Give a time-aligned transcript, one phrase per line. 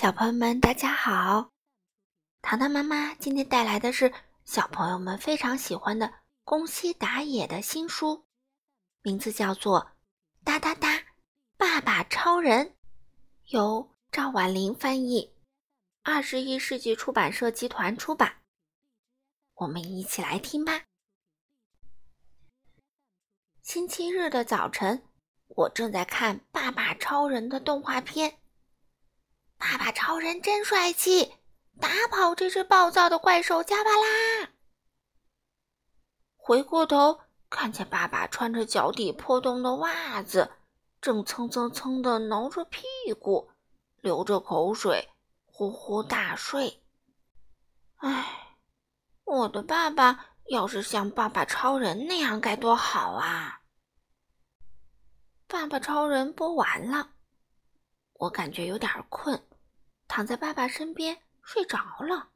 [0.00, 1.50] 小朋友们，大家好！
[2.40, 4.12] 糖糖妈妈今天带来的是
[4.44, 8.24] 小朋友们非常喜欢的宫西达也的新书，
[9.02, 9.80] 名字叫做
[10.44, 11.02] 《哒哒哒
[11.56, 12.64] 爸爸超人》，
[13.46, 15.34] 由赵婉玲翻译，
[16.04, 18.36] 二十一世纪出版社集团出版。
[19.54, 20.84] 我们一起来听吧。
[23.62, 25.02] 星期日的早晨，
[25.48, 28.38] 我正在看《爸爸超人》的动画片。
[29.58, 31.34] 爸爸超人真帅气，
[31.80, 34.50] 打跑这只暴躁的怪兽加巴拉。
[36.36, 40.52] 回过头，看见爸爸穿着脚底破洞的袜子，
[41.00, 42.86] 正蹭蹭蹭的挠着屁
[43.20, 43.50] 股，
[44.00, 45.08] 流着口水，
[45.44, 46.82] 呼呼大睡。
[47.96, 48.56] 唉，
[49.24, 53.60] 我的爸爸要是像爸爸超人那样该多好啊！
[55.48, 57.10] 爸爸超人播完了，
[58.14, 59.47] 我感觉有点困。
[60.08, 62.30] 躺在爸爸身边睡着了。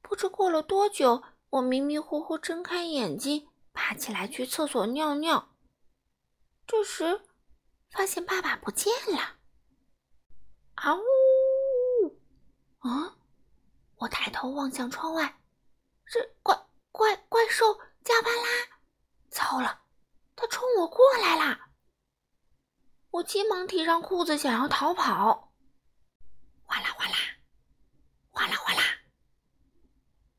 [0.00, 5.50] 不知过了多久，我迷迷糊糊睁开眼睛，爬起来去厕所尿尿。
[6.66, 7.20] 这时，
[7.90, 9.36] 发现爸爸不见了。
[10.74, 12.18] 啊呜！
[12.78, 13.16] 啊！
[13.96, 15.38] 我抬头望向窗外，
[16.06, 18.78] 是怪怪怪兽加班啦！
[19.28, 19.82] 糟了，
[20.34, 21.68] 他冲我过来啦！
[23.10, 25.49] 我急忙提上裤子，想要逃跑。
[28.40, 28.80] 哗啦哗啦，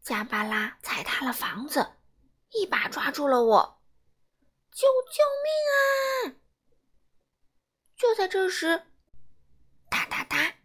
[0.01, 1.97] 加巴拉踩塌了房子，
[2.49, 3.83] 一把抓住了我，
[4.71, 6.41] 救救命啊！
[7.95, 8.87] 就在这时，
[9.87, 10.55] 哒哒哒，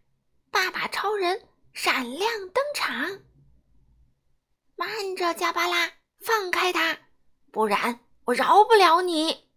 [0.51, 3.20] 爸爸超人闪亮登场！
[4.75, 6.98] 慢着，加巴拉，放开他，
[7.53, 9.51] 不然我饶不了你！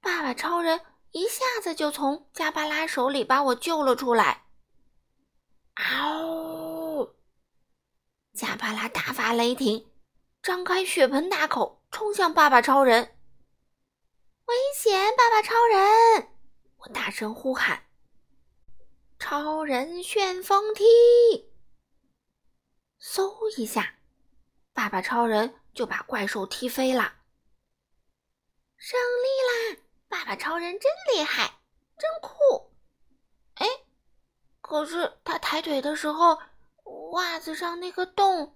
[0.00, 0.84] 爸爸超人。
[1.12, 4.47] 一下子就从加巴拉手里把我救了出来。
[5.78, 7.14] 嗷！
[8.34, 9.88] 加巴拉大发雷霆，
[10.42, 13.16] 张开血盆大口冲向爸爸超人。
[14.46, 15.14] 危险！
[15.16, 16.28] 爸爸超人！
[16.78, 17.84] 我大声呼喊。
[19.20, 20.84] 超人旋风踢！
[23.00, 23.94] 嗖一下，
[24.72, 27.14] 爸爸超人就把怪兽踢飞了。
[28.76, 29.82] 胜利啦！
[30.08, 31.60] 爸爸超人真厉害，
[31.96, 32.67] 真酷！
[34.68, 36.38] 可是他抬腿的时候，
[37.12, 38.54] 袜子上那个洞……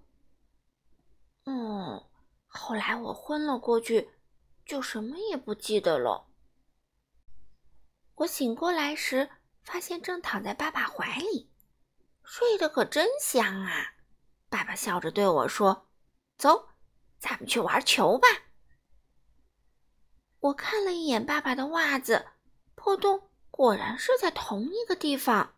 [1.46, 2.04] 嗯，
[2.46, 4.10] 后来我昏了过去，
[4.66, 6.28] 就什么也不记得了。
[8.16, 9.30] 我醒过来时，
[9.62, 11.50] 发现正躺在爸爸怀里，
[12.22, 13.94] 睡得可真香啊！
[14.50, 15.88] 爸爸笑着对我说
[16.36, 16.68] ：“走，
[17.18, 18.28] 咱们去玩球吧。”
[20.40, 22.26] 我看了一眼爸爸的袜子，
[22.74, 25.54] 破洞果然是在同一个地方。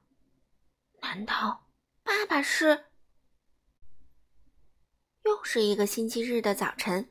[1.04, 1.66] 难道
[2.02, 2.86] 爸爸是？
[5.22, 7.10] 又是一个星期日的早晨，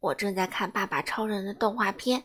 [0.00, 2.24] 我正在看《爸爸超人》的动画片。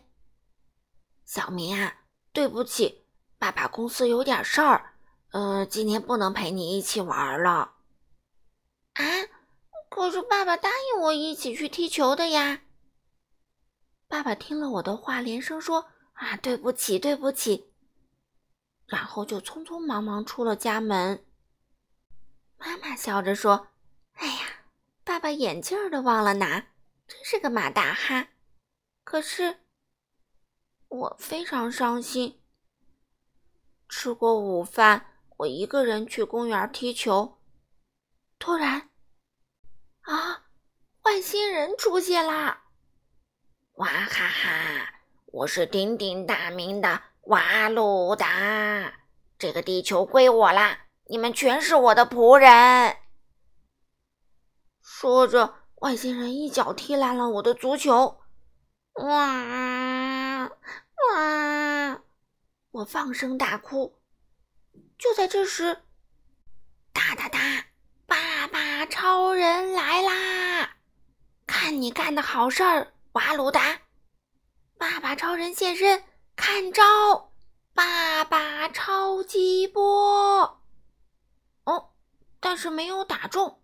[1.24, 2.02] 小明啊，
[2.34, 3.06] 对不起，
[3.38, 4.96] 爸爸公司有点事儿，
[5.30, 7.76] 呃，今天不能陪你一起玩了。
[8.94, 9.06] 啊，
[9.90, 12.64] 可是爸爸答应我一起去踢球的呀。
[14.08, 17.67] 爸爸听了我的话，连声说：“啊，对不起，对不起。”
[18.88, 21.24] 然后就匆匆忙忙出了家门。
[22.58, 23.68] 妈妈笑着说
[24.18, 24.64] ：“哎呀，
[25.04, 26.68] 爸爸眼镜儿都忘了拿，
[27.08, 28.30] 真是个马大哈。”
[29.06, 29.60] 可是
[30.88, 32.42] 我非常伤心。
[33.88, 37.40] 吃过午饭，我一个人去公园踢球，
[38.40, 38.90] 突然，
[40.02, 40.46] 啊，
[41.04, 42.64] 外星人出现啦！
[43.74, 44.94] 哇哈哈！
[45.28, 48.94] 我是鼎鼎大名的瓦鲁达，
[49.38, 50.86] 这个地球归我啦！
[51.10, 52.96] 你们全是我的仆人。
[54.82, 58.22] 说着，外星人一脚踢烂了我的足球。
[58.94, 62.02] 哇哇！
[62.72, 64.00] 我放声大哭。
[64.98, 65.82] 就在这时，
[66.94, 67.40] 哒哒哒！
[68.06, 70.78] 爸爸超人来啦！
[71.46, 72.94] 看你干的好事儿！
[73.12, 73.82] 瓦鲁达，
[74.78, 76.02] 爸爸超人现身，
[76.38, 77.34] 看招！
[77.74, 80.62] 爸爸超级波！
[81.66, 81.94] 哦，
[82.40, 83.62] 但是没有打中。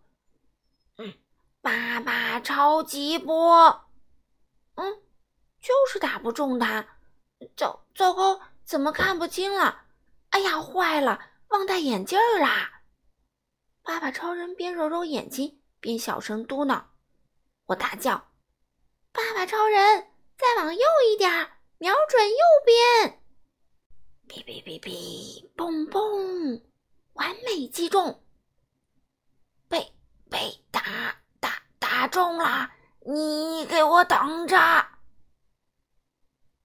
[0.97, 1.13] 嗯，
[1.61, 3.85] 爸爸超级波！
[4.75, 5.01] 嗯，
[5.61, 6.85] 就是打不中他。
[7.55, 9.85] 糟糟糕，怎么看不清了？
[10.31, 11.19] 哎呀，坏了，
[11.49, 12.81] 忘戴眼镜啦！
[13.83, 16.85] 爸爸超人边揉揉眼睛边小声嘟囔。
[17.67, 18.31] 我大叫。
[19.11, 23.19] 爸爸超人，再往右一点，瞄准右边。
[24.27, 26.61] 哔哔哔哔，嘣嘣，
[27.13, 28.23] 完美击中！
[29.67, 29.93] 被
[30.29, 32.71] 被打打打中了！
[33.05, 34.57] 你给我等着！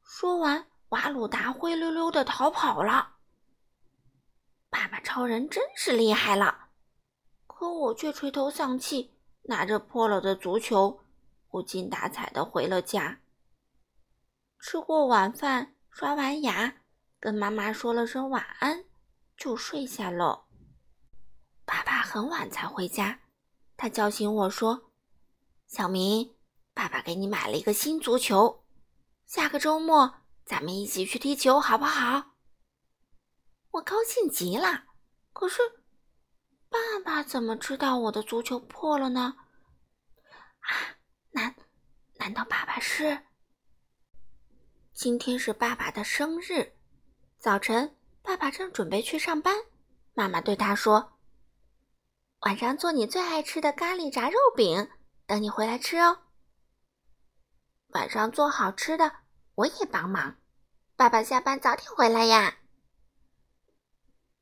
[0.03, 3.17] 说完，瓦鲁达灰溜溜的逃跑了。
[4.71, 6.69] 爸爸超人真是厉害了，
[7.47, 9.13] 可我却垂头丧气，
[9.43, 11.01] 拿着破了的足球，
[11.51, 13.21] 无精打采的回了家。
[14.59, 16.75] 吃过晚饭，刷完牙。
[17.21, 18.85] 跟妈妈说了声晚安，
[19.37, 20.47] 就睡下了。
[21.65, 23.21] 爸爸很晚才回家，
[23.77, 24.93] 他叫醒我说
[25.67, 26.37] ：“小明，
[26.75, 28.65] 爸爸给你买了一个新足球，
[29.27, 32.37] 下个周末咱们一起去踢球，好不好？”
[33.73, 34.85] 我高兴极了。
[35.33, 35.61] 可是，
[36.69, 39.37] 爸爸怎么知道我的足球破了呢？
[40.61, 40.71] 啊，
[41.33, 41.55] 难
[42.15, 43.27] 难道爸爸是？
[45.01, 46.73] 今天是爸爸的生日。
[47.39, 49.55] 早晨，爸爸正准备去上班，
[50.13, 51.13] 妈妈对他说
[52.43, 54.91] ：“晚上做你最爱吃的咖喱炸肉饼，
[55.25, 56.23] 等你回来吃哦。”
[57.95, 59.19] 晚上做好吃的，
[59.55, 60.37] 我也帮忙。
[60.97, 62.59] 爸爸下班早点回来呀。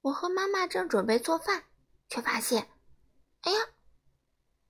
[0.00, 1.64] 我和妈妈正准备做饭，
[2.08, 2.70] 却发现，
[3.43, 3.58] 哎呀，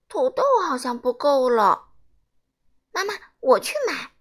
[0.08, 1.92] 土豆好像不够了。
[2.90, 4.15] 妈妈，我去买。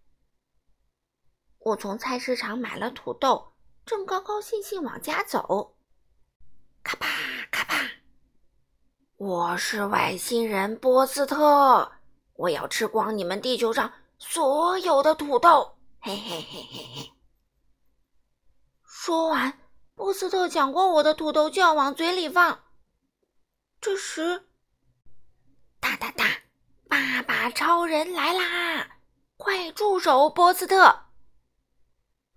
[1.66, 3.54] 我从菜市场买了土豆。
[3.88, 5.76] 正高高兴兴往家走，
[6.84, 7.08] 咔吧
[7.52, 7.76] 咔吧！
[9.18, 11.92] 我是外星人波斯特，
[12.34, 15.78] 我要吃光你们地球上所有的土豆！
[16.02, 17.12] 嘿嘿嘿嘿嘿！
[18.84, 19.60] 说完，
[19.96, 22.64] 波斯特抢过我的土豆就要往嘴里放。
[23.82, 24.48] 这时，
[25.80, 26.26] 哒哒哒！
[26.88, 28.98] 爸爸超人来啦！
[29.38, 31.05] 快住手，波斯特！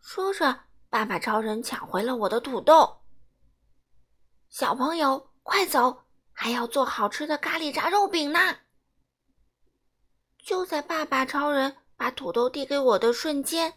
[0.08, 0.60] 说着。
[0.88, 3.02] 爸爸超人抢回了我的土豆。
[4.48, 8.56] 小朋友，快走，还要做好吃的咖喱炸肉饼呢！
[10.38, 13.74] 就在爸爸超人把土豆递给我的瞬间，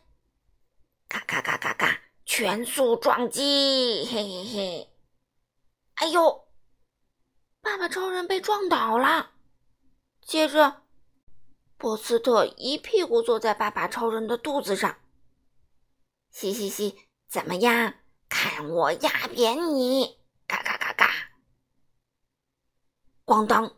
[1.10, 4.08] 嘎嘎嘎嘎嘎，全速撞击！
[4.10, 4.94] 嘿嘿嘿！
[5.96, 6.48] 哎呦，
[7.60, 9.32] 爸爸超人被撞倒了。
[10.22, 10.84] 接着，
[11.78, 14.96] 波斯特一屁股坐在爸爸超人的肚子上。
[16.32, 17.94] 嘻嘻嘻，怎么样？
[18.30, 20.18] 看我压扁你！
[20.48, 21.10] 嘎嘎嘎嘎！
[23.26, 23.76] 咣当！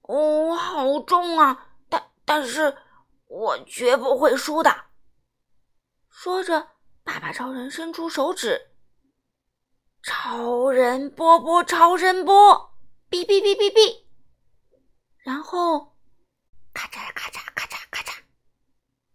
[0.00, 1.76] 哦，好重啊！
[1.90, 2.78] 但但是
[3.26, 4.86] 我绝不会输的。
[6.08, 6.70] 说着，
[7.04, 8.70] 爸爸超人伸出手指，
[10.02, 12.74] 超人波波，超人波，
[13.10, 14.04] 哔哔哔哔哔，
[15.18, 15.94] 然后
[16.72, 18.22] 咔嚓咔嚓咔嚓咔嚓！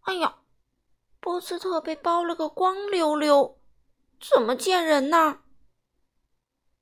[0.01, 0.38] 哎呀！
[1.24, 3.58] 波斯特被包了个光溜溜，
[4.20, 5.40] 怎么见人呢？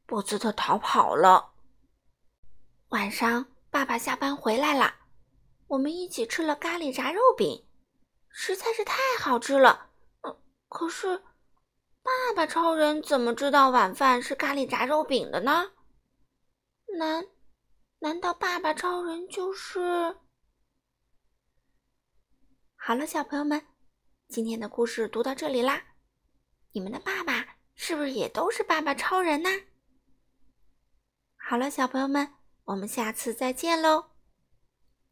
[0.08, 1.54] 波斯特逃跑了。
[2.90, 4.96] 晚上，爸爸下班回来了，
[5.68, 7.68] 我们一起吃了咖喱炸肉饼，
[8.30, 9.92] 实在是太好吃了。
[10.22, 10.36] 嗯，
[10.68, 11.20] 可是，
[12.02, 15.72] 爸爸超人怎么知道晚饭是咖喱炸肉饼的呢？
[16.98, 17.28] 难，
[18.00, 20.18] 难道爸爸超人就是？
[22.76, 23.68] 好了，小朋友们。
[24.32, 25.88] 今天的故事读到这里啦，
[26.72, 29.50] 你们的爸爸是不是也都是爸爸超人呢？
[31.36, 34.11] 好了，小朋友们，我们下次再见喽。